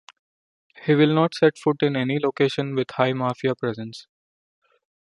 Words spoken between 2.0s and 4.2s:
location with high Mafia presence.